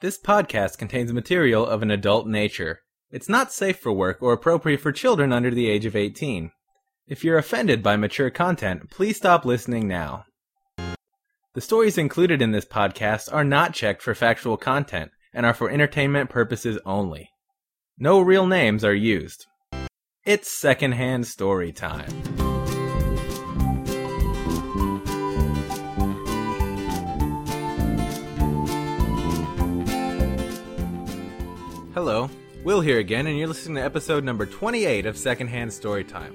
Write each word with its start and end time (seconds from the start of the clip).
This 0.00 0.18
podcast 0.18 0.78
contains 0.78 1.12
material 1.12 1.66
of 1.66 1.82
an 1.82 1.90
adult 1.90 2.26
nature. 2.26 2.80
It's 3.10 3.28
not 3.28 3.52
safe 3.52 3.78
for 3.78 3.92
work 3.92 4.22
or 4.22 4.32
appropriate 4.32 4.80
for 4.80 4.92
children 4.92 5.30
under 5.30 5.50
the 5.50 5.68
age 5.68 5.84
of 5.84 5.94
18. 5.94 6.52
If 7.06 7.22
you're 7.22 7.36
offended 7.36 7.82
by 7.82 7.96
mature 7.96 8.30
content, 8.30 8.88
please 8.88 9.18
stop 9.18 9.44
listening 9.44 9.86
now. 9.86 10.24
The 11.52 11.60
stories 11.60 11.98
included 11.98 12.40
in 12.40 12.52
this 12.52 12.64
podcast 12.64 13.30
are 13.30 13.44
not 13.44 13.74
checked 13.74 14.00
for 14.00 14.14
factual 14.14 14.56
content 14.56 15.10
and 15.34 15.44
are 15.44 15.52
for 15.52 15.68
entertainment 15.68 16.30
purposes 16.30 16.78
only. 16.86 17.28
No 17.98 18.22
real 18.22 18.46
names 18.46 18.82
are 18.86 18.94
used. 18.94 19.44
It's 20.24 20.50
secondhand 20.50 21.26
story 21.26 21.72
time. 21.72 22.39
Hello, 32.02 32.30
Will 32.64 32.80
here 32.80 32.98
again, 32.98 33.26
and 33.26 33.36
you're 33.36 33.46
listening 33.46 33.74
to 33.74 33.82
episode 33.82 34.24
number 34.24 34.46
28 34.46 35.04
of 35.04 35.18
Secondhand 35.18 35.70
Storytime, 35.70 36.34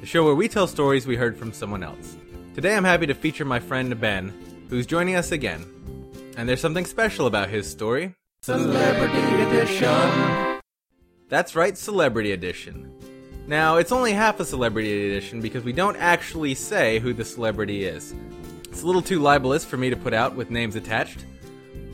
the 0.00 0.06
show 0.06 0.24
where 0.24 0.34
we 0.34 0.48
tell 0.48 0.66
stories 0.66 1.06
we 1.06 1.14
heard 1.14 1.36
from 1.36 1.52
someone 1.52 1.84
else. 1.84 2.16
Today 2.52 2.74
I'm 2.74 2.82
happy 2.82 3.06
to 3.06 3.14
feature 3.14 3.44
my 3.44 3.60
friend 3.60 4.00
Ben, 4.00 4.34
who's 4.68 4.86
joining 4.86 5.14
us 5.14 5.30
again. 5.30 5.64
And 6.36 6.48
there's 6.48 6.60
something 6.60 6.84
special 6.84 7.28
about 7.28 7.48
his 7.48 7.70
story 7.70 8.16
Celebrity 8.42 9.42
Edition. 9.42 10.60
That's 11.28 11.54
right, 11.54 11.78
Celebrity 11.78 12.32
Edition. 12.32 12.92
Now, 13.46 13.76
it's 13.76 13.92
only 13.92 14.14
half 14.14 14.40
a 14.40 14.44
Celebrity 14.44 15.12
Edition 15.12 15.40
because 15.40 15.62
we 15.62 15.72
don't 15.72 15.96
actually 15.96 16.56
say 16.56 16.98
who 16.98 17.12
the 17.12 17.24
celebrity 17.24 17.84
is. 17.84 18.16
It's 18.64 18.82
a 18.82 18.86
little 18.86 19.00
too 19.00 19.20
libelous 19.20 19.64
for 19.64 19.76
me 19.76 19.90
to 19.90 19.96
put 19.96 20.12
out 20.12 20.34
with 20.34 20.50
names 20.50 20.74
attached, 20.74 21.24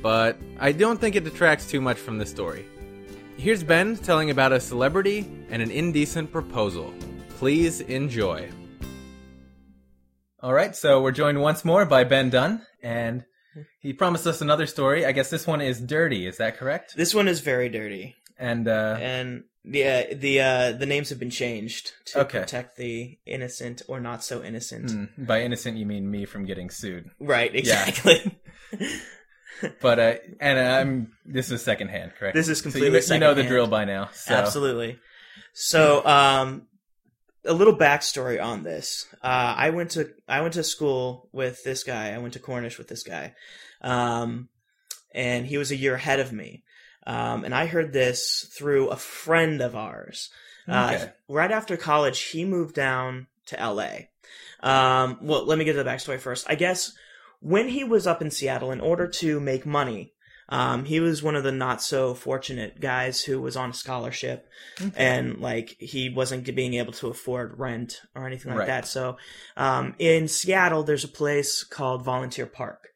but 0.01 0.39
I 0.59 0.73
don't 0.73 0.99
think 0.99 1.17
it 1.17 1.25
detracts 1.25 1.71
too 1.71 1.83
much 1.83 1.99
from 1.99 2.17
the 2.17 2.25
story. 2.25 2.65
Here's 3.41 3.65
Ben 3.65 3.97
telling 3.97 4.31
about 4.31 4.53
a 4.53 4.61
celebrity 4.61 5.21
and 5.49 5.63
an 5.63 5.71
indecent 5.71 6.31
proposal. 6.31 6.93
Please 7.39 7.81
enjoy. 7.81 8.51
All 10.43 10.53
right, 10.53 10.77
so 10.77 11.01
we're 11.03 11.11
joined 11.13 11.41
once 11.41 11.65
more 11.65 11.87
by 11.87 12.05
Ben 12.05 12.29
Dunn, 12.31 12.63
and 12.83 13.25
he 13.81 13.93
promised 13.95 14.27
us 14.27 14.41
another 14.43 14.67
story. 14.67 15.07
I 15.07 15.13
guess 15.13 15.31
this 15.31 15.47
one 15.47 15.61
is 15.63 15.81
dirty. 15.81 16.27
Is 16.27 16.37
that 16.37 16.59
correct? 16.59 16.95
This 16.97 17.15
one 17.15 17.29
is 17.29 17.41
very 17.41 17.69
dirty, 17.71 18.17
And 18.39 18.69
uh, 18.69 18.97
and 19.01 19.45
the 19.65 19.85
uh, 19.87 20.03
the 20.15 20.41
uh, 20.41 20.73
the 20.73 20.87
names 20.87 21.09
have 21.11 21.19
been 21.19 21.31
changed 21.31 21.93
to 22.07 22.21
Okay. 22.21 22.41
protect 22.41 22.77
the 22.77 23.19
innocent 23.27 23.83
or 23.89 24.01
not 24.01 24.23
so 24.23 24.43
innocent. 24.43 24.91
hmm, 24.91 25.25
by 25.25 25.43
innocent, 25.43 25.79
you 25.79 25.87
mean 25.87 26.11
me 26.11 26.25
from 26.27 26.45
getting 26.45 26.69
sued. 26.71 27.11
Right, 27.19 27.53
Yeah. 27.55 27.91
But 29.81 29.99
uh, 29.99 30.15
and 30.41 30.59
uh, 30.59 30.63
I'm 30.63 31.13
this 31.25 31.51
is 31.51 31.63
secondhand, 31.63 32.13
correct? 32.19 32.35
This 32.35 32.49
is 32.49 32.59
So 32.59 32.69
you, 32.69 32.73
completely 32.73 33.15
you 33.15 33.21
know 33.21 33.35
the 33.35 33.43
drill 33.43 33.67
by 33.67 33.85
now. 33.85 34.11
So. 34.13 34.35
Absolutely. 34.35 34.99
So, 35.53 36.05
um, 36.07 36.67
a 37.45 37.53
little 37.53 37.77
backstory 37.77 38.43
on 38.43 38.63
this. 38.63 39.07
Uh, 39.23 39.55
I 39.57 39.71
went 39.71 39.93
to 39.93 40.11
I 40.29 40.41
went 40.43 40.55
to 40.55 40.63
school 40.65 41.29
with 41.33 41.65
this 41.65 41.85
guy. 41.85 42.13
I 42.13 42.19
went 42.19 42.35
to 42.35 42.39
Cornish 42.39 42.79
with 42.79 42.89
this 42.89 43.03
guy, 43.03 43.35
um, 43.81 44.49
and 45.15 45.47
he 45.47 45.59
was 45.59 45.71
a 45.71 45.77
year 45.77 45.95
ahead 45.95 46.21
of 46.21 46.33
me. 46.33 46.65
Um, 47.07 47.45
and 47.45 47.55
I 47.55 47.67
heard 47.67 47.93
this 47.93 48.51
through 48.53 48.89
a 48.89 48.97
friend 48.97 49.61
of 49.63 49.75
ours. 49.75 50.31
Uh, 50.69 50.93
Okay. 50.95 51.13
right 51.29 51.51
after 51.51 51.77
college, 51.77 52.21
he 52.21 52.45
moved 52.45 52.75
down 52.75 53.27
to 53.47 53.59
L.A. 53.59 54.11
Um, 54.63 55.19
well, 55.23 55.47
let 55.47 55.59
me 55.59 55.65
get 55.65 55.73
to 55.73 55.83
the 55.83 55.89
backstory 55.89 56.21
first. 56.21 56.47
I 56.49 56.55
guess 56.55 56.93
when 57.41 57.69
he 57.69 57.85
was 57.85 58.07
up 58.07 58.23
in 58.23 58.31
Seattle, 58.31 58.71
in 58.71 58.81
order 58.81 59.07
to 59.09 59.41
make 59.41 59.65
money, 59.67 60.13
um, 60.49 60.85
he 60.85 60.99
was 61.01 61.23
one 61.23 61.37
of 61.37 61.45
the 61.45 61.53
not 61.53 61.81
so 61.81 62.13
fortunate 62.13 62.81
guys 62.81 63.23
who 63.23 63.41
was 63.41 63.57
on 63.57 63.71
a 63.71 63.75
scholarship 63.75 64.49
Okay. 64.81 64.91
and 64.97 65.39
like 65.41 65.77
he 65.79 66.09
wasn't 66.11 66.53
being 66.55 66.75
able 66.75 66.93
to 66.95 67.07
afford 67.09 67.59
rent 67.59 68.01
or 68.17 68.27
anything 68.27 68.51
like 68.51 68.59
Right. 68.61 68.67
that. 68.67 68.87
So, 68.89 69.17
um, 69.57 69.95
in 69.99 70.27
Seattle, 70.27 70.83
there's 70.83 71.05
a 71.05 71.09
place 71.09 71.63
called 71.65 72.05
Volunteer 72.05 72.47
Park. 72.47 72.89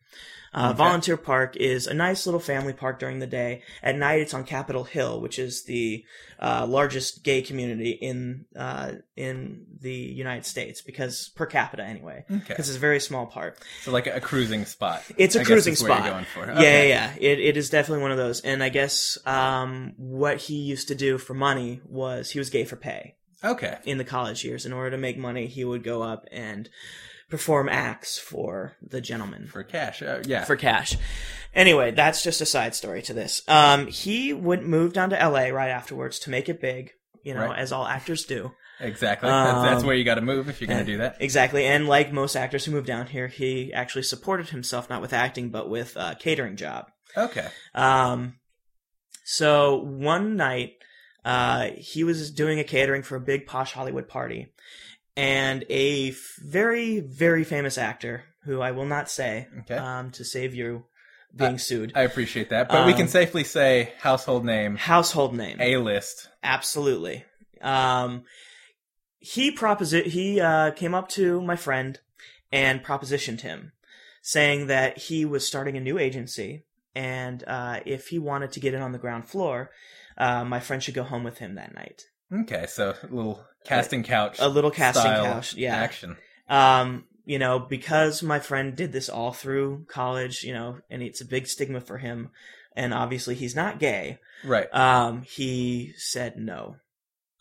Uh, 0.55 0.69
Okay. 0.69 0.79
Volunteer 0.79 1.17
Park 1.17 1.57
is 1.57 1.87
a 1.87 1.95
nice 1.95 2.27
little 2.27 2.41
family 2.41 2.73
park 2.73 2.99
during 3.01 3.19
the 3.19 3.27
day. 3.27 3.63
At 3.83 3.97
night, 3.97 4.21
it's 4.21 4.33
on 4.35 4.45
Capitol 4.45 4.85
Hill, 4.85 5.21
which 5.21 5.39
is 5.39 5.65
the 5.65 6.05
uh, 6.39 6.67
largest 6.69 7.25
gay 7.25 7.43
community 7.43 7.91
in 7.91 8.45
uh, 8.57 8.93
in 9.17 9.67
the 9.81 9.93
United 9.93 10.47
States, 10.47 10.81
because 10.81 11.31
per 11.35 11.47
capita 11.47 11.83
anyway, 11.83 12.25
okay. 12.31 12.45
because 12.49 12.69
it's 12.69 12.77
a 12.77 12.81
very 12.81 13.01
small 13.01 13.27
part. 13.27 13.59
So 13.83 13.91
like 13.91 14.07
a 14.07 14.21
cruising 14.21 14.65
spot. 14.65 15.03
It's 15.17 15.35
a 15.37 15.41
I 15.41 15.45
cruising 15.45 15.73
is 15.73 15.81
spot. 15.81 16.27
For. 16.27 16.47
Yeah, 16.47 16.61
yeah, 16.61 16.83
yeah. 16.83 17.15
It 17.19 17.41
it 17.41 17.57
is 17.57 17.71
definitely 17.71 18.03
one 18.03 18.13
of 18.13 18.19
those. 18.19 18.41
And 18.41 18.63
I 18.63 18.69
guess 18.69 19.19
um, 19.27 19.95
what 19.97 20.39
he 20.39 20.57
used 20.57 20.89
to 20.89 20.95
do 20.95 21.19
for 21.19 21.35
money 21.35 21.81
was 21.85 22.31
he 22.31 22.39
was 22.39 22.51
gay 22.51 22.65
for 22.65 22.77
pay 22.77 23.17
Okay. 23.43 23.79
in 23.85 23.99
the 23.99 24.05
college 24.05 24.45
years. 24.45 24.65
In 24.67 24.73
order 24.73 24.91
to 24.93 24.99
make 24.99 25.19
money, 25.19 25.47
he 25.47 25.65
would 25.65 25.83
go 25.85 26.03
up 26.03 26.27
and 26.33 26.69
perform 27.31 27.69
acts 27.69 28.19
for 28.19 28.77
the 28.83 29.01
gentleman 29.01 29.47
For 29.47 29.63
cash. 29.65 30.03
Uh, 30.03 30.23
yeah. 30.27 30.45
for 30.45 30.57
cash. 30.57 30.97
Anyway, 31.55 31.91
that's 31.93 32.23
just 32.23 32.41
a 32.41 32.47
side 32.47 32.75
story 32.75 33.03
to 33.03 33.15
this. 33.15 33.43
Um, 33.49 33.87
he 33.87 34.33
would 34.33 34.63
move 34.63 34.93
down 34.93 35.11
to 35.11 35.21
L.A. 35.21 35.53
right 35.53 35.69
afterwards 35.71 36.19
to 36.21 36.31
make 36.31 36.49
it 36.49 36.61
big. 36.61 36.91
You 37.23 37.33
know, 37.35 37.47
Right. 37.47 37.59
as 37.59 37.73
all 37.73 37.87
actors 37.87 38.25
do. 38.25 38.53
exactly. 38.81 39.31
that's, 39.31 39.63
that's 39.63 39.81
Um, 39.83 39.87
where 39.87 39.97
you 39.97 40.05
got 40.05 40.17
to 40.17 40.21
move 40.21 40.49
if 40.51 40.61
you're 40.61 40.69
going 40.69 40.85
to 40.85 40.93
do 40.93 40.99
that. 40.99 41.17
Exactly. 41.21 41.65
And 41.65 41.89
like 41.89 42.13
most 42.13 42.37
actors 42.37 42.65
who 42.67 42.73
moved 42.73 42.87
down 42.87 43.07
here, 43.07 43.29
he 43.29 43.73
actually 43.73 44.03
supported 44.03 44.51
himself 44.51 44.91
not 44.91 45.01
with 45.01 45.13
acting 45.15 45.49
but 45.49 45.71
with 45.71 45.97
a 45.97 46.17
catering 46.21 46.57
job. 46.57 46.91
Okay. 47.17 47.49
Um, 47.75 48.35
so 49.25 49.77
one 49.77 50.37
night, 50.37 50.73
uh, 51.25 51.71
he 51.79 52.05
was 52.05 52.31
doing 52.31 52.59
a 52.59 52.65
catering 52.65 53.03
for 53.03 53.17
a 53.17 53.21
big 53.21 53.47
posh 53.47 53.73
Hollywood 53.73 54.09
party, 54.09 54.53
and 55.17 55.65
a 55.69 56.11
f- 56.11 56.35
very, 56.43 57.01
very 57.01 57.45
famous 57.45 57.79
actor 57.79 58.25
who 58.45 58.61
I 58.61 58.73
will 58.73 58.87
not 58.87 59.11
say, 59.11 59.49
Okay. 59.61 59.77
um, 59.77 60.11
to 60.13 60.25
save 60.25 60.55
you 60.55 60.85
being 61.35 61.59
sued. 61.59 61.93
I 61.97 62.03
appreciate 62.03 62.51
that, 62.51 62.69
but 62.69 62.87
we 62.87 62.93
can 62.93 63.03
Um, 63.03 63.09
safely 63.09 63.43
say 63.45 63.93
household 63.99 64.45
name, 64.45 64.77
Household 64.77 65.35
name. 65.35 65.61
A 65.61 65.79
list. 65.79 66.29
Absolutely. 66.43 67.25
Um, 67.61 68.25
he 69.19 69.51
proposi- 69.55 70.07
he 70.07 70.41
uh, 70.41 70.71
came 70.73 70.95
up 70.95 71.09
to 71.11 71.41
my 71.41 71.57
friend 71.57 71.99
and 72.53 72.85
propositioned 72.85 73.41
him, 73.41 73.73
saying 74.23 74.67
that 74.69 74.99
he 74.99 75.25
was 75.25 75.47
starting 75.47 75.77
a 75.77 75.81
new 75.81 75.99
agency, 75.99 76.65
and 76.95 77.43
uh, 77.47 77.81
if 77.87 78.09
he 78.09 78.19
wanted 78.19 78.53
to 78.53 78.61
get 78.61 78.75
in 78.75 78.83
on 78.83 78.93
the 78.93 78.99
ground 78.99 79.29
floor, 79.29 79.71
uh, 80.19 80.45
my 80.45 80.61
friend 80.61 80.83
should 80.83 80.95
go 80.95 81.03
home 81.03 81.25
with 81.25 81.39
him 81.39 81.55
that 81.57 81.75
night. 81.75 82.05
Okay, 82.33 82.67
so 82.69 82.95
a 83.03 83.07
little 83.15 83.45
casting 83.65 84.03
couch. 84.03 84.39
A 84.41 84.49
little 84.49 84.71
casting 84.71 85.05
couch, 85.05 85.55
yeah. 85.55 85.77
Action. 85.77 86.17
Um, 86.49 87.05
you 87.25 87.39
know, 87.39 87.59
because 87.59 88.23
my 88.23 88.39
friend 88.39 88.77
did 88.77 88.93
this 88.93 89.09
all 89.09 89.33
through 89.33 89.87
college, 89.89 90.43
you 90.43 90.53
know, 90.53 90.79
and 90.91 91.03
it's 91.03 91.21
a 91.21 91.27
big 91.27 91.47
stigma 91.47 91.81
for 91.81 91.99
him, 91.99 92.31
and 92.77 92.93
obviously 92.93 93.35
he's 93.35 93.57
not 93.57 93.79
gay. 93.79 94.19
Right. 94.45 94.73
Um, 94.75 95.23
he 95.23 95.93
said 95.97 96.37
no. 96.37 96.77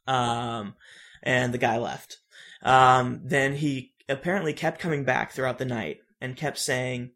Um, 0.08 0.76
and 1.22 1.54
the 1.54 1.58
guy 1.58 1.78
left. 1.78 2.18
Um, 2.62 3.22
then 3.24 3.56
he 3.56 3.94
apparently 4.08 4.54
kept 4.54 4.80
coming 4.80 5.04
back 5.04 5.32
throughout 5.32 5.58
the 5.58 5.66
night 5.66 6.00
and 6.22 6.38
kept 6.38 6.58
saying, 6.58 7.12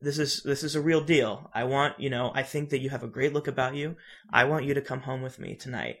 this 0.00 0.18
is, 0.18 0.42
this 0.42 0.62
is 0.62 0.74
a 0.74 0.80
real 0.80 1.00
deal. 1.00 1.50
I 1.54 1.64
want, 1.64 1.98
you 1.98 2.10
know, 2.10 2.32
I 2.34 2.42
think 2.42 2.70
that 2.70 2.80
you 2.80 2.90
have 2.90 3.02
a 3.02 3.08
great 3.08 3.32
look 3.32 3.48
about 3.48 3.74
you. 3.74 3.96
I 4.30 4.44
want 4.44 4.64
you 4.64 4.74
to 4.74 4.80
come 4.80 5.00
home 5.00 5.22
with 5.22 5.38
me 5.38 5.54
tonight. 5.54 5.96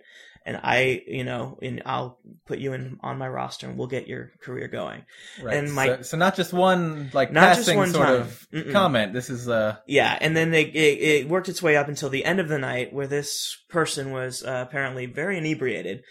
And 0.46 0.60
I, 0.62 1.02
you 1.06 1.24
know, 1.24 1.58
and 1.62 1.82
I'll 1.86 2.18
put 2.44 2.58
you 2.58 2.74
in 2.74 2.98
on 3.02 3.16
my 3.16 3.26
roster 3.26 3.66
and 3.66 3.78
we'll 3.78 3.86
get 3.86 4.06
your 4.06 4.30
career 4.42 4.68
going. 4.68 5.04
right. 5.42 5.56
and 5.56 5.72
my- 5.72 5.86
so, 5.86 6.02
so 6.02 6.16
not 6.18 6.36
just 6.36 6.52
one 6.52 7.10
like 7.14 7.32
Not 7.32 7.54
just 7.56 7.60
passing 7.60 7.78
one 7.78 7.90
sort 7.92 8.06
time. 8.08 8.16
of 8.20 8.46
Mm-mm. 8.52 8.70
comment. 8.72 9.14
This 9.14 9.30
is 9.30 9.48
uh 9.48 9.76
Yeah, 9.86 10.18
and 10.20 10.36
then 10.36 10.50
they 10.50 10.64
it, 10.64 11.22
it 11.22 11.28
worked 11.28 11.48
its 11.48 11.62
way 11.62 11.76
up 11.78 11.88
until 11.88 12.10
the 12.10 12.26
end 12.26 12.40
of 12.40 12.48
the 12.48 12.58
night, 12.58 12.92
where 12.92 13.06
this 13.06 13.56
person 13.70 14.10
was 14.10 14.44
uh, 14.44 14.66
apparently 14.68 15.06
very 15.06 15.38
inebriated, 15.38 16.02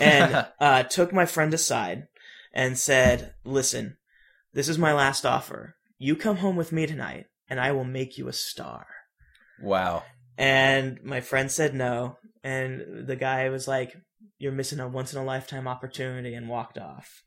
and 0.00 0.46
uh, 0.60 0.84
took 0.84 1.12
my 1.12 1.26
friend 1.26 1.52
aside 1.52 2.04
and 2.54 2.78
said, 2.78 3.34
"Listen, 3.44 3.98
this 4.54 4.68
is 4.70 4.78
my 4.78 4.94
last 4.94 5.26
offer. 5.26 5.76
You 5.98 6.16
come 6.16 6.38
home 6.38 6.56
with 6.56 6.72
me 6.72 6.86
tonight, 6.86 7.26
and 7.50 7.60
I 7.60 7.72
will 7.72 7.84
make 7.84 8.16
you 8.16 8.28
a 8.28 8.32
star." 8.32 8.86
wow. 9.60 10.04
And 10.36 10.98
my 11.04 11.20
friend 11.20 11.48
said 11.48 11.74
no, 11.74 12.16
and 12.44 13.06
the 13.08 13.16
guy 13.16 13.48
was 13.48 13.66
like, 13.66 13.96
"You're 14.38 14.52
missing 14.52 14.78
a 14.78 14.86
once 14.86 15.12
in 15.12 15.18
a 15.18 15.24
lifetime 15.24 15.66
opportunity," 15.66 16.34
and 16.34 16.48
walked 16.48 16.78
off. 16.78 17.24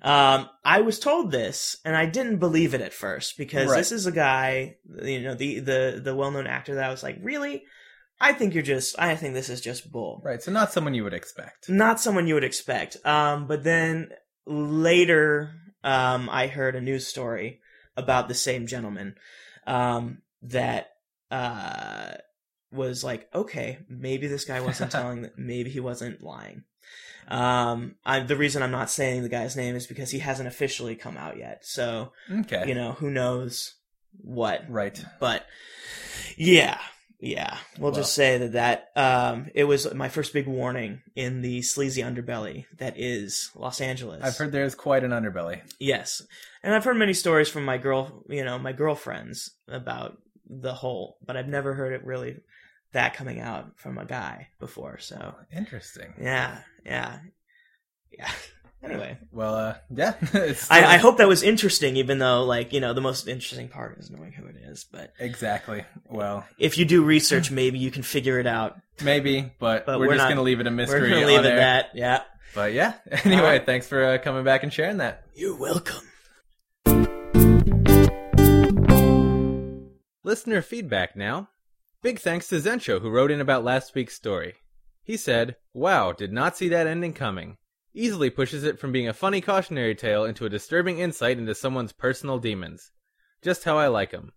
Um, 0.00 0.48
I 0.64 0.80
was 0.80 0.98
told 0.98 1.30
this, 1.32 1.76
and 1.84 1.94
I 1.96 2.06
didn't 2.06 2.38
believe 2.38 2.72
it 2.74 2.80
at 2.80 2.94
first 2.94 3.36
because 3.36 3.68
Right. 3.70 3.76
this 3.78 3.92
is 3.92 4.06
a 4.06 4.12
guy, 4.12 4.76
you 5.02 5.20
know, 5.20 5.34
the 5.34 5.58
the 5.60 6.00
the 6.02 6.14
well 6.14 6.30
known 6.30 6.46
actor 6.46 6.74
that 6.76 6.84
I 6.84 6.90
was 6.90 7.02
like, 7.02 7.18
really, 7.20 7.64
I 8.20 8.32
think 8.32 8.54
you're 8.54 8.62
just, 8.62 8.98
I 8.98 9.16
think 9.16 9.34
this 9.34 9.48
is 9.50 9.60
just 9.60 9.90
bull, 9.92 10.22
Right. 10.24 10.42
So 10.42 10.50
not 10.52 10.72
someone 10.72 10.94
you 10.94 11.04
would 11.04 11.12
expect. 11.12 11.68
not 11.68 12.00
someone 12.00 12.26
you 12.26 12.34
would 12.34 12.44
expect. 12.44 12.96
Um, 13.04 13.46
but 13.46 13.64
then 13.64 14.10
later, 14.46 15.54
um, 15.84 16.30
I 16.30 16.46
heard 16.46 16.74
a 16.76 16.80
news 16.80 17.06
story 17.06 17.60
about 17.96 18.28
the 18.28 18.34
same 18.34 18.66
gentleman, 18.66 19.16
um, 19.66 20.22
that 20.42 20.88
uh, 21.30 22.14
was 22.72 23.04
like, 23.04 23.28
okay, 23.34 23.78
maybe 23.88 24.26
this 24.26 24.44
guy 24.44 24.60
wasn't 24.60 24.90
telling, 24.92 25.30
maybe 25.36 25.70
he 25.70 25.80
wasn't 25.80 26.22
lying. 26.22 26.64
Um, 27.28 27.94
I, 28.04 28.20
the 28.20 28.36
reason 28.36 28.62
I'm 28.62 28.70
not 28.72 28.90
saying 28.90 29.22
the 29.22 29.28
guy's 29.28 29.56
name 29.56 29.76
is 29.76 29.86
because 29.86 30.10
he 30.10 30.18
hasn't 30.18 30.48
officially 30.48 30.96
come 30.96 31.16
out 31.16 31.36
yet. 31.38 31.64
So, 31.64 32.12
Okay. 32.30 32.64
you 32.66 32.74
know, 32.74 32.92
who 32.92 33.10
knows 33.10 33.74
what. 34.20 34.64
right. 34.68 35.02
But 35.20 35.46
yeah, 36.36 36.78
yeah, 37.20 37.58
we'll 37.78 37.92
Well- 37.92 38.00
just 38.00 38.14
say 38.14 38.38
that 38.38 38.52
that 38.52 38.90
um, 38.96 39.48
it 39.54 39.64
was 39.64 39.92
my 39.94 40.08
first 40.08 40.32
big 40.32 40.46
warning 40.48 41.02
in 41.14 41.40
the 41.42 41.62
sleazy 41.62 42.02
underbelly 42.02 42.66
that 42.78 42.98
is 42.98 43.50
Los 43.54 43.80
Angeles. 43.80 44.22
I've 44.24 44.36
heard 44.36 44.50
there's 44.52 44.74
quite 44.74 45.04
an 45.04 45.12
underbelly. 45.12 45.60
yes, 45.78 46.22
and 46.62 46.74
I've 46.74 46.84
heard 46.84 46.96
many 46.96 47.14
stories 47.14 47.48
from 47.48 47.64
my 47.64 47.78
girl, 47.78 48.24
you 48.28 48.44
know, 48.44 48.58
my 48.58 48.72
girlfriends 48.72 49.50
about 49.68 50.18
the 50.48 50.72
whole, 50.74 51.16
but 51.24 51.36
I've 51.36 51.48
never 51.48 51.74
heard 51.74 51.92
it 51.92 52.04
really 52.04 52.36
that 52.92 53.14
coming 53.14 53.40
out 53.40 53.78
from 53.78 53.96
a 53.98 54.04
guy 54.04 54.48
before. 54.60 54.98
So 54.98 55.34
Interesting. 55.54 56.12
yeah, 56.20 56.58
yeah, 56.84 57.18
yeah. 58.10 58.30
Anyway, 58.84 59.16
Well, 59.30 59.54
uh, 59.54 59.74
yeah. 59.94 60.14
I, 60.68 60.84
I 60.94 60.96
hope 60.96 61.18
that 61.18 61.28
was 61.28 61.44
interesting, 61.44 61.94
even 61.96 62.18
though, 62.18 62.42
like, 62.42 62.72
you 62.72 62.80
know, 62.80 62.92
the 62.94 63.00
most 63.00 63.28
interesting 63.28 63.68
part 63.68 63.96
is 64.00 64.10
knowing 64.10 64.32
who 64.32 64.44
it 64.46 64.56
is. 64.56 64.84
But 64.90 65.12
exactly. 65.20 65.84
Well, 66.10 66.44
if 66.58 66.76
you 66.78 66.84
do 66.84 67.04
research, 67.04 67.52
maybe 67.52 67.78
you 67.78 67.92
can 67.92 68.02
figure 68.02 68.40
it 68.40 68.46
out. 68.48 68.76
maybe, 69.00 69.52
but, 69.60 69.86
But 69.86 70.00
we're, 70.00 70.08
we're 70.08 70.14
just 70.14 70.24
not- 70.24 70.30
gonna 70.30 70.42
leave 70.42 70.58
it 70.58 70.66
a 70.66 70.72
mystery. 70.72 71.00
We're 71.02 71.10
gonna 71.10 71.26
leave 71.26 71.44
it 71.44 71.50
air. 71.50 71.56
that. 71.58 71.90
Yeah. 71.94 72.22
But 72.56 72.72
yeah. 72.72 72.94
Anyway, 73.24 73.62
thanks 73.64 73.86
for 73.86 74.04
uh, 74.04 74.18
coming 74.18 74.42
back 74.42 74.64
and 74.64 74.72
sharing 74.72 74.96
that. 74.96 75.22
You're 75.36 75.56
welcome. 75.56 76.02
Listener 80.32 80.62
feedback 80.62 81.14
now. 81.14 81.50
Big 82.00 82.18
thanks 82.18 82.48
to 82.48 82.54
Zencho 82.54 83.02
who 83.02 83.10
wrote 83.10 83.30
in 83.30 83.38
about 83.38 83.64
last 83.64 83.94
week's 83.94 84.14
story. 84.14 84.54
He 85.02 85.18
said, 85.18 85.56
Wow, 85.74 86.12
did 86.12 86.32
not 86.32 86.56
see 86.56 86.70
that 86.70 86.86
ending 86.86 87.12
coming. 87.12 87.58
Easily 87.92 88.30
pushes 88.30 88.64
it 88.64 88.78
from 88.78 88.92
being 88.92 89.06
a 89.06 89.12
funny 89.12 89.42
cautionary 89.42 89.94
tale 89.94 90.24
into 90.24 90.46
a 90.46 90.48
disturbing 90.48 91.00
insight 91.00 91.36
into 91.36 91.54
someone's 91.54 91.92
personal 91.92 92.38
demons. 92.38 92.92
Just 93.42 93.64
how 93.64 93.76
I 93.76 93.88
like 93.88 94.14
'em. 94.14 94.32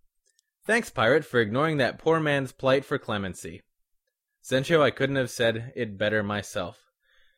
Thanks, 0.66 0.90
Pirate, 0.90 1.24
for 1.24 1.40
ignoring 1.40 1.78
that 1.78 1.98
poor 1.98 2.20
man's 2.20 2.52
plight 2.52 2.84
for 2.84 2.98
clemency. 2.98 3.64
Zencho, 4.44 4.82
I 4.82 4.92
couldn't 4.92 5.16
have 5.16 5.30
said 5.30 5.72
it 5.78 5.98
better 5.98 6.22
myself. 6.24 6.78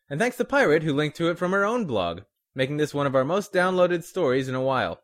And 0.10 0.20
thanks 0.20 0.38
to 0.38 0.46
Pirate, 0.46 0.82
who 0.82 0.96
linked 0.96 1.18
to 1.18 1.30
it 1.30 1.38
from 1.38 1.52
her 1.52 1.64
own 1.64 1.86
blog, 1.86 2.22
making 2.56 2.78
this 2.78 2.92
one 2.92 3.06
of 3.06 3.16
our 3.16 3.24
most 3.24 3.54
downloaded 3.54 4.04
stories 4.04 4.50
in 4.50 4.56
a 4.56 4.62
while. 4.64 5.04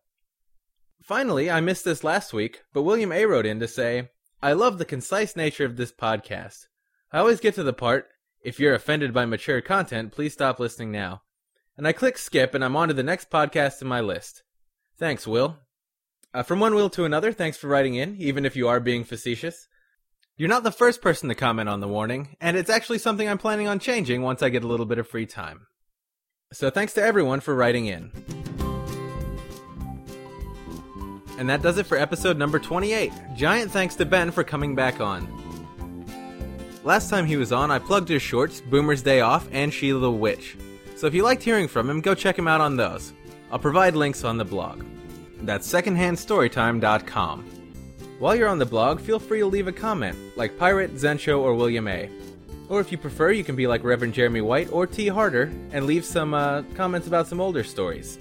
Finally, 1.04 1.52
I 1.52 1.60
missed 1.60 1.84
this 1.84 2.02
last 2.02 2.32
week, 2.32 2.62
but 2.72 2.84
William 2.84 3.12
A. 3.12 3.26
wrote 3.26 3.46
in 3.46 3.60
to 3.60 3.68
say, 3.68 4.10
I 4.42 4.54
love 4.54 4.78
the 4.78 4.86
concise 4.86 5.36
nature 5.36 5.66
of 5.66 5.76
this 5.76 5.92
podcast. 5.92 6.68
I 7.12 7.20
always 7.20 7.42
get 7.42 7.56
to 7.56 7.64
the 7.64 7.74
part, 7.74 8.08
if 8.42 8.58
you're 8.58 8.74
offended 8.74 9.14
by 9.14 9.26
mature 9.26 9.60
content, 9.60 10.14
please 10.14 10.32
stop 10.32 10.62
listening 10.62 10.94
now. 10.94 11.24
And 11.76 11.86
I 11.86 11.92
click 11.92 12.18
skip 12.18 12.56
and 12.56 12.64
I'm 12.64 12.78
on 12.78 12.88
to 12.88 12.94
the 12.94 13.04
next 13.04 13.30
podcast 13.30 13.82
in 13.82 13.88
my 13.90 14.00
list. 14.00 14.44
Thanks, 14.98 15.28
Will. 15.28 15.58
Uh, 16.34 16.42
from 16.42 16.62
one 16.62 16.74
Will 16.74 16.90
to 16.92 17.04
another, 17.04 17.34
thanks 17.34 17.58
for 17.58 17.68
writing 17.68 17.96
in, 17.96 18.16
even 18.16 18.46
if 18.46 18.56
you 18.56 18.70
are 18.70 18.80
being 18.80 19.04
facetious. 19.04 19.68
You're 20.38 20.48
not 20.48 20.64
the 20.64 20.72
first 20.72 21.02
person 21.02 21.28
to 21.28 21.36
comment 21.36 21.68
on 21.68 21.82
the 21.82 21.88
warning, 21.90 22.38
and 22.40 22.56
it's 22.56 22.70
actually 22.70 23.00
something 23.00 23.28
I'm 23.28 23.38
planning 23.38 23.68
on 23.68 23.80
changing 23.80 24.22
once 24.22 24.42
I 24.42 24.48
get 24.48 24.64
a 24.64 24.68
little 24.68 24.86
bit 24.86 25.00
of 25.00 25.08
free 25.08 25.26
time. 25.26 25.68
So 26.54 26.70
thanks 26.70 26.94
to 26.94 27.04
everyone 27.04 27.42
for 27.42 27.54
writing 27.54 27.88
in. 27.88 28.53
And 31.38 31.50
that 31.50 31.62
does 31.62 31.78
it 31.78 31.86
for 31.86 31.98
episode 31.98 32.38
number 32.38 32.60
28. 32.60 33.12
Giant 33.36 33.72
thanks 33.72 33.96
to 33.96 34.06
Ben 34.06 34.32
for 34.32 34.44
coming 34.44 34.76
back 34.76 35.02
on. 35.02 35.28
Last 36.84 37.10
time 37.10 37.26
he 37.26 37.38
was 37.38 37.52
on, 37.52 37.72
I 37.72 37.80
plugged 37.80 38.10
his 38.10 38.22
shorts, 38.22 38.60
Boomer's 38.60 39.02
Day 39.02 39.22
Off, 39.22 39.48
and 39.52 39.74
Sheila 39.74 40.02
the 40.02 40.12
Witch. 40.12 40.58
So 40.96 41.08
if 41.08 41.14
you 41.14 41.24
liked 41.24 41.42
hearing 41.44 41.68
from 41.68 41.90
him, 41.90 42.02
go 42.02 42.14
check 42.14 42.38
him 42.38 42.48
out 42.48 42.62
on 42.62 42.76
those. 42.76 43.14
I'll 43.52 43.60
provide 43.60 43.96
links 43.96 44.24
on 44.24 44.38
the 44.38 44.46
blog. 44.46 44.84
That's 45.42 45.72
secondhandstorytime.com. 45.72 47.46
While 48.20 48.36
you're 48.36 48.48
on 48.48 48.60
the 48.60 48.66
blog, 48.66 49.02
feel 49.02 49.20
free 49.20 49.40
to 49.40 49.46
leave 49.46 49.68
a 49.68 49.72
comment, 49.72 50.18
like 50.38 50.58
Pirate, 50.58 50.96
Zencho, 50.96 51.40
or 51.40 51.54
William 51.54 51.88
A. 51.88 52.10
Or 52.70 52.80
if 52.80 52.92
you 52.92 52.98
prefer, 52.98 53.32
you 53.32 53.44
can 53.44 53.56
be 53.56 53.68
like 53.68 53.84
Reverend 53.84 54.14
Jeremy 54.14 54.42
White 54.42 54.72
or 54.72 54.88
T. 54.88 55.08
Harder 55.08 55.52
and 55.72 55.86
leave 55.86 56.06
some 56.06 56.34
uh, 56.34 56.64
comments 56.76 57.08
about 57.08 57.28
some 57.28 57.42
older 57.42 57.64
stories. 57.64 58.18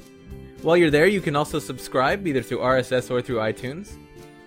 While 0.62 0.76
you're 0.76 0.90
there, 0.90 1.08
you 1.08 1.20
can 1.20 1.34
also 1.34 1.58
subscribe 1.58 2.24
either 2.24 2.40
through 2.40 2.58
RSS 2.58 3.10
or 3.10 3.20
through 3.20 3.38
iTunes. 3.38 3.94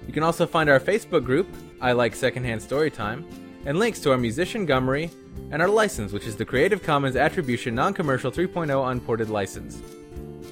You 0.08 0.14
can 0.14 0.24
also 0.24 0.48
find 0.48 0.70
our 0.70 0.80
Facebook 0.80 1.26
group, 1.26 1.48
I 1.82 1.92
Like 1.92 2.16
Secondhand 2.16 2.62
Storytime, 2.62 3.26
and 3.66 3.78
links 3.78 4.00
to 4.02 4.12
our 4.12 4.18
musician 4.18 4.66
Gummery 4.66 5.12
and 5.52 5.62
our 5.62 5.68
license, 5.68 6.14
which 6.14 6.26
is 6.26 6.38
the 6.38 6.46
Creative 6.46 6.82
Commons 6.82 7.18
Attribution 7.18 7.76
Non-Commercial 7.76 8.32
3.0 8.32 8.92
Unported 8.92 9.30
License. 9.30 9.82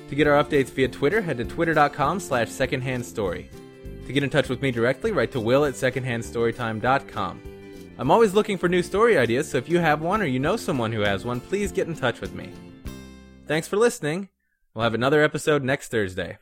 To 0.10 0.16
get 0.16 0.28
our 0.28 0.44
updates 0.44 0.70
via 0.70 0.90
Twitter, 0.90 1.22
head 1.22 1.38
to 1.38 1.46
twitter.com 1.46 2.20
slash 2.20 2.50
secondhandstory. 2.50 3.48
To 4.06 4.12
get 4.14 4.24
in 4.24 4.30
touch 4.30 4.50
with 4.50 4.62
me 4.62 4.70
directly, 4.70 5.14
write 5.14 5.32
to 5.32 5.40
will 5.40 5.64
at 5.64 5.76
secondhandstorytime.com. 5.76 7.42
I'm 7.98 8.12
always 8.12 8.34
looking 8.34 8.58
for 8.58 8.68
new 8.68 8.84
story 8.84 9.18
ideas, 9.18 9.50
so 9.50 9.60
if 9.60 9.70
you 9.70 9.80
have 9.80 10.02
one 10.02 10.22
or 10.22 10.26
you 10.26 10.40
know 10.40 10.58
someone 10.58 10.92
who 10.92 11.02
has 11.02 11.24
one, 11.24 11.40
please 11.40 11.72
get 11.72 11.88
in 11.88 11.96
touch 11.96 12.20
with 12.20 12.34
me. 12.34 12.52
Thanks 13.48 13.68
for 13.68 13.78
listening. 13.78 14.30
We'll 14.74 14.84
have 14.84 14.96
another 14.96 15.22
episode 15.24 15.64
next 15.64 15.90
Thursday. 15.90 16.40